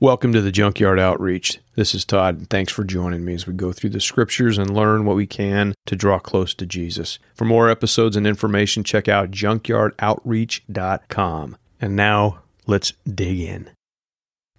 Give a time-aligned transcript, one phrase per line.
[0.00, 1.60] Welcome to the Junkyard Outreach.
[1.76, 4.74] This is Todd, and thanks for joining me as we go through the scriptures and
[4.74, 7.20] learn what we can to draw close to Jesus.
[7.36, 11.56] For more episodes and information, check out junkyardoutreach.com.
[11.80, 13.70] And now, let's dig in.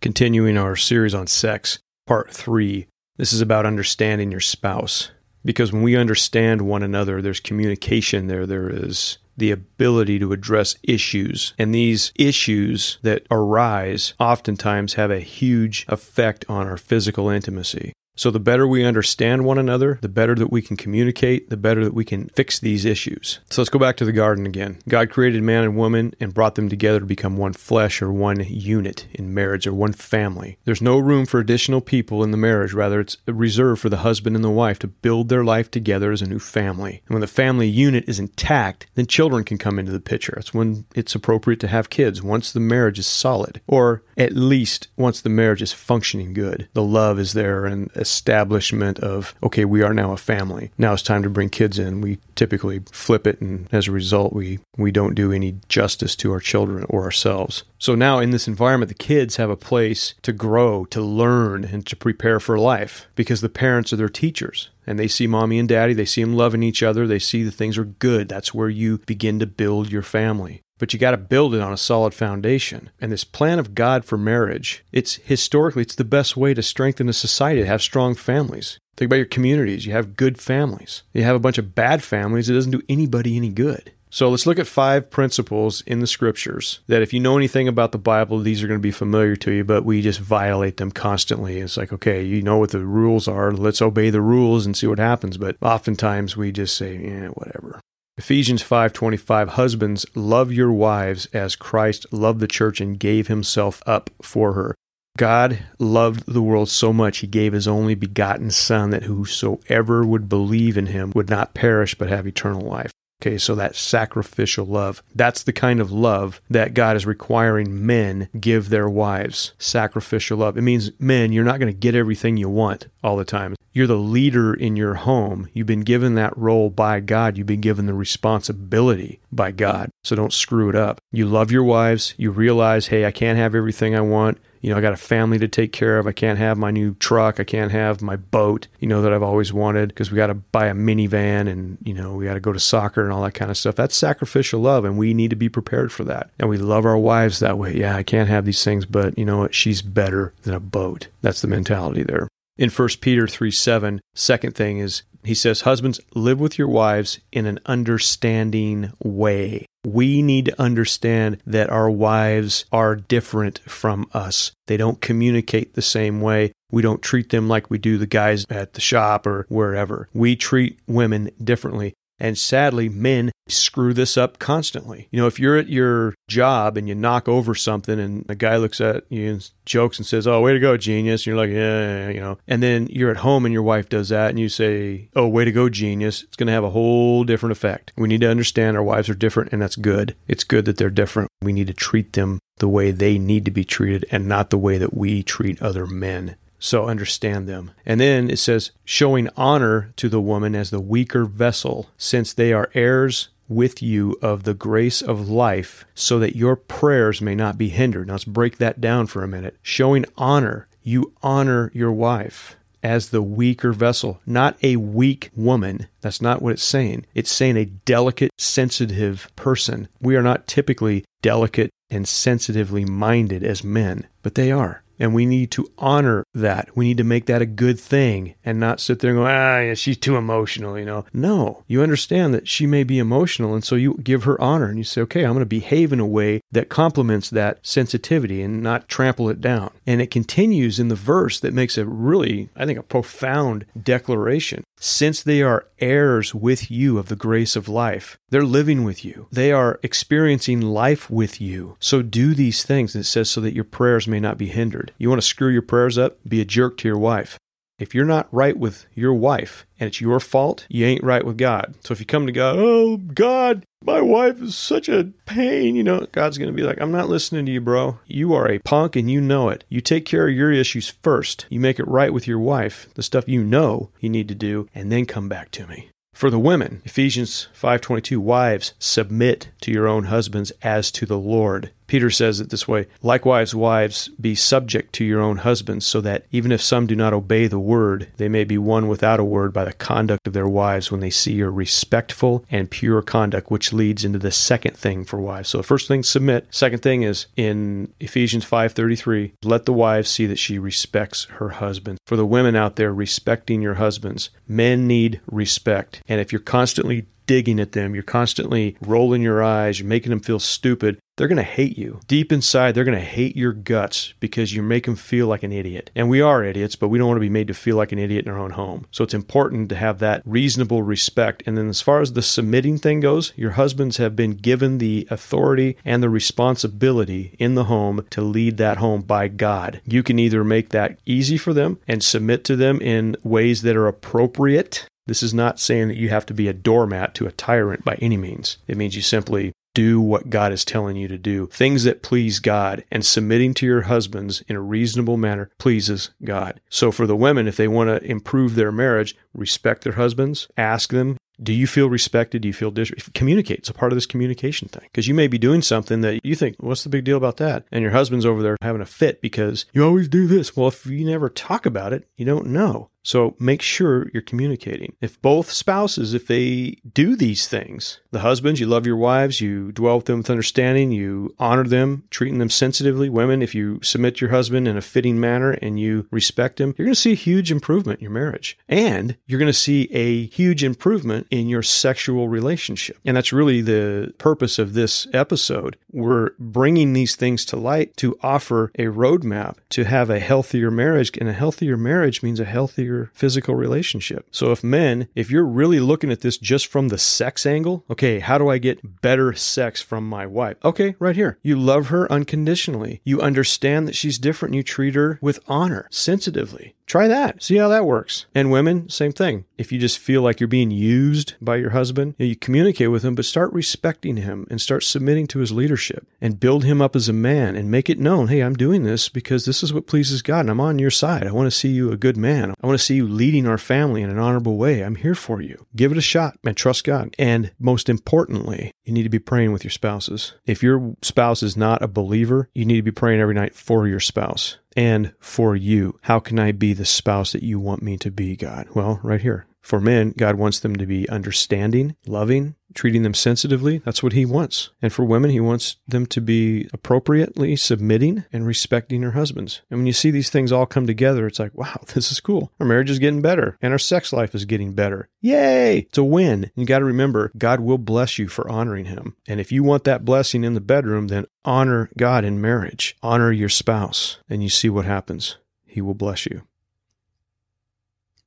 [0.00, 2.86] Continuing our series on sex, part three.
[3.16, 5.10] This is about understanding your spouse.
[5.44, 10.76] Because when we understand one another, there's communication there, there is the ability to address
[10.82, 11.54] issues.
[11.58, 17.92] And these issues that arise oftentimes have a huge effect on our physical intimacy.
[18.16, 21.82] So, the better we understand one another, the better that we can communicate, the better
[21.84, 23.40] that we can fix these issues.
[23.50, 24.78] So, let's go back to the garden again.
[24.88, 28.44] God created man and woman and brought them together to become one flesh or one
[28.48, 30.58] unit in marriage or one family.
[30.64, 34.36] There's no room for additional people in the marriage, rather, it's reserved for the husband
[34.36, 37.02] and the wife to build their life together as a new family.
[37.06, 40.34] And when the family unit is intact, then children can come into the picture.
[40.36, 44.88] That's when it's appropriate to have kids, once the marriage is solid, or at least
[44.96, 46.68] once the marriage is functioning good.
[46.72, 50.70] The love is there and establishment of, okay, we are now a family.
[50.78, 52.00] Now it's time to bring kids in.
[52.00, 56.32] We typically flip it, and as a result, we, we don't do any justice to
[56.32, 57.64] our children or ourselves.
[57.78, 61.86] So now in this environment, the kids have a place to grow, to learn, and
[61.86, 65.68] to prepare for life because the parents are their teachers and they see mommy and
[65.68, 68.28] daddy, they see them loving each other, they see the things are good.
[68.28, 71.72] That's where you begin to build your family but you got to build it on
[71.72, 72.90] a solid foundation.
[73.00, 77.08] And this plan of God for marriage, it's historically it's the best way to strengthen
[77.08, 78.78] a society to have strong families.
[78.96, 79.86] Think about your communities.
[79.86, 81.02] You have good families.
[81.12, 83.92] You have a bunch of bad families, it doesn't do anybody any good.
[84.14, 87.90] So let's look at five principles in the scriptures that if you know anything about
[87.90, 90.92] the Bible, these are going to be familiar to you, but we just violate them
[90.92, 91.58] constantly.
[91.58, 93.50] It's like, okay, you know what the rules are.
[93.50, 95.36] Let's obey the rules and see what happens.
[95.36, 97.80] But oftentimes we just say, whatever.
[98.16, 104.08] Ephesians 5:25 Husbands love your wives as Christ loved the church and gave himself up
[104.22, 104.74] for her.
[105.18, 110.28] God loved the world so much he gave his only begotten son that whosoever would
[110.28, 112.92] believe in him would not perish but have eternal life.
[113.22, 115.02] Okay, so that sacrificial love.
[115.14, 119.54] That's the kind of love that God is requiring men give their wives.
[119.58, 120.58] Sacrificial love.
[120.58, 123.56] It means, men, you're not going to get everything you want all the time.
[123.72, 125.48] You're the leader in your home.
[125.52, 127.36] You've been given that role by God.
[127.38, 129.90] You've been given the responsibility by God.
[130.02, 131.00] So don't screw it up.
[131.12, 132.14] You love your wives.
[132.16, 135.38] You realize, hey, I can't have everything I want you know, I got a family
[135.40, 136.06] to take care of.
[136.06, 137.38] I can't have my new truck.
[137.38, 140.34] I can't have my boat, you know, that I've always wanted because we got to
[140.34, 143.34] buy a minivan and, you know, we got to go to soccer and all that
[143.34, 143.74] kind of stuff.
[143.74, 146.30] That's sacrificial love and we need to be prepared for that.
[146.38, 147.76] And we love our wives that way.
[147.76, 149.54] Yeah, I can't have these things, but you know what?
[149.54, 151.08] She's better than a boat.
[151.20, 152.26] That's the mentality there.
[152.56, 157.18] In 1 Peter 3 7, second thing is he says, Husbands, live with your wives
[157.32, 159.66] in an understanding way.
[159.86, 164.52] We need to understand that our wives are different from us.
[164.66, 166.52] They don't communicate the same way.
[166.70, 170.08] We don't treat them like we do the guys at the shop or wherever.
[170.12, 171.94] We treat women differently.
[172.18, 175.08] And sadly, men screw this up constantly.
[175.10, 178.56] You know, if you're at your job and you knock over something and a guy
[178.56, 181.22] looks at you and jokes and says, Oh, way to go, genius.
[181.22, 182.38] And you're like, yeah, yeah, you know.
[182.46, 185.44] And then you're at home and your wife does that and you say, Oh, way
[185.44, 186.22] to go, genius.
[186.22, 187.92] It's going to have a whole different effect.
[187.96, 190.16] We need to understand our wives are different and that's good.
[190.28, 191.30] It's good that they're different.
[191.42, 194.58] We need to treat them the way they need to be treated and not the
[194.58, 197.72] way that we treat other men so understand them.
[197.84, 202.54] And then it says, showing honor to the woman as the weaker vessel, since they
[202.54, 207.58] are heirs with you of the grace of life, so that your prayers may not
[207.58, 208.06] be hindered.
[208.06, 209.58] Now let's break that down for a minute.
[209.60, 215.88] Showing honor, you honor your wife as the weaker vessel, not a weak woman.
[216.00, 217.04] That's not what it's saying.
[217.14, 219.88] It's saying a delicate, sensitive person.
[220.00, 224.82] We are not typically delicate and sensitively minded as men, but they are.
[224.98, 226.76] And we need to honor that.
[226.76, 229.60] We need to make that a good thing and not sit there and go, ah,
[229.60, 231.04] yeah, she's too emotional, you know.
[231.12, 233.54] No, you understand that she may be emotional.
[233.54, 236.00] And so you give her honor and you say, okay, I'm going to behave in
[236.00, 239.70] a way that complements that sensitivity and not trample it down.
[239.86, 244.64] And it continues in the verse that makes a really, I think, a profound declaration.
[244.78, 249.28] Since they are heirs with you of the grace of life, they're living with you.
[249.30, 251.76] They are experiencing life with you.
[251.78, 252.96] So do these things.
[252.96, 254.92] It says so that your prayers may not be hindered.
[254.98, 256.18] You want to screw your prayers up?
[256.26, 257.38] Be a jerk to your wife.
[257.78, 261.36] If you're not right with your wife and it's your fault, you ain't right with
[261.36, 261.74] God.
[261.80, 265.82] So if you come to God, oh, God, my wife is such a pain, you
[265.82, 267.98] know, God's going to be like, I'm not listening to you, bro.
[268.06, 269.64] You are a punk and you know it.
[269.68, 271.46] You take care of your issues first.
[271.48, 274.68] You make it right with your wife, the stuff you know you need to do,
[274.72, 275.90] and then come back to me.
[276.14, 281.72] For the women, Ephesians 5:22, wives, submit to your own husbands as to the Lord.
[281.94, 286.24] Peter says it this way Likewise, wives, be subject to your own husbands, so that
[286.32, 289.52] even if some do not obey the word, they may be won without a word
[289.52, 293.72] by the conduct of their wives when they see your respectful and pure conduct, which
[293.72, 295.50] leads into the second thing for wives.
[295.50, 296.48] So the first thing, submit.
[296.50, 301.98] Second thing is in Ephesians 5:33, let the wives see that she respects her husband.
[302.08, 306.02] For the women out there respecting your husbands, men need respect.
[306.08, 310.20] And if you're constantly digging at them, you're constantly rolling your eyes, you're making them
[310.20, 312.00] feel stupid, they're going to hate you.
[312.06, 315.52] Deep inside, they're going to hate your guts because you make them feel like an
[315.52, 315.90] idiot.
[315.94, 317.98] And we are idiots, but we don't want to be made to feel like an
[317.98, 318.86] idiot in our own home.
[318.90, 321.42] So it's important to have that reasonable respect.
[321.46, 325.06] And then, as far as the submitting thing goes, your husbands have been given the
[325.10, 329.80] authority and the responsibility in the home to lead that home by God.
[329.84, 333.76] You can either make that easy for them and submit to them in ways that
[333.76, 337.32] are appropriate this is not saying that you have to be a doormat to a
[337.32, 338.56] tyrant by any means.
[338.66, 341.48] It means you simply do what God is telling you to do.
[341.48, 346.60] Things that please God and submitting to your husbands in a reasonable manner pleases God.
[346.68, 350.90] So for the women, if they want to improve their marriage, respect their husbands, ask
[350.90, 352.42] them, do you feel respected?
[352.42, 353.58] Do you feel dis- communicate?
[353.58, 356.36] It's a part of this communication thing because you may be doing something that you
[356.36, 357.64] think, what's the big deal about that?
[357.72, 360.56] And your husband's over there having a fit because you always do this.
[360.56, 362.90] Well, if you never talk about it, you don't know.
[363.04, 364.96] So make sure you're communicating.
[365.00, 369.72] If both spouses, if they do these things, the husbands, you love your wives, you
[369.72, 373.08] dwell with them with understanding, you honor them, treating them sensitively.
[373.08, 376.86] Women, if you submit your husband in a fitting manner and you respect him, you're
[376.86, 378.56] going to see a huge improvement in your marriage.
[378.68, 382.98] And you're going to see a huge improvement in your sexual relationship.
[383.04, 385.76] And that's really the purpose of this episode.
[385.92, 391.10] We're bringing these things to light to offer a roadmap to have a healthier marriage.
[391.18, 394.26] And a healthier marriage means a healthier your physical relationship.
[394.30, 398.20] So if men, if you're really looking at this just from the sex angle, okay,
[398.20, 400.56] how do I get better sex from my wife?
[400.64, 401.38] Okay, right here.
[401.42, 403.00] You love her unconditionally.
[403.04, 404.54] You understand that she's different.
[404.54, 406.74] You treat her with honor, sensitively.
[406.86, 407.42] Try that.
[407.42, 408.26] See how that works.
[408.34, 409.46] And women, same thing.
[409.56, 413.14] If you just feel like you're being used by your husband, you communicate with him,
[413.14, 417.08] but start respecting him and start submitting to his leadership and build him up as
[417.08, 420.20] a man and make it known, hey, I'm doing this because this is what pleases
[420.20, 421.26] God and I'm on your side.
[421.26, 422.54] I want to see you a good man.
[422.60, 424.82] I want to see you leading our family in an honorable way.
[424.82, 425.66] I'm here for you.
[425.74, 427.14] Give it a shot and trust God.
[427.18, 430.34] And most importantly, you need to be praying with your spouses.
[430.46, 433.86] If your spouse is not a believer, you need to be praying every night for
[433.88, 435.98] your spouse and for you.
[436.02, 438.68] How can I be the spouse that you want me to be, God?
[438.74, 439.46] Well, right here.
[439.60, 443.78] For men, God wants them to be understanding, loving, treating them sensitively.
[443.78, 444.70] That's what He wants.
[444.82, 449.62] And for women, He wants them to be appropriately submitting and respecting their husbands.
[449.70, 452.52] And when you see these things all come together, it's like, wow, this is cool.
[452.60, 455.08] Our marriage is getting better and our sex life is getting better.
[455.20, 455.78] Yay!
[455.78, 456.50] It's a win.
[456.54, 459.16] You got to remember, God will bless you for honoring Him.
[459.26, 463.32] And if you want that blessing in the bedroom, then honor God in marriage, honor
[463.32, 465.36] your spouse, and you see what happens.
[465.64, 466.42] He will bless you.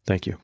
[0.06, 0.38] Thank you.